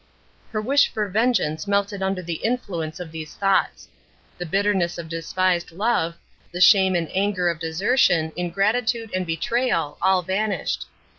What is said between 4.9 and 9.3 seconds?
of despised love, the shame and anger of desertion, ingratitude, and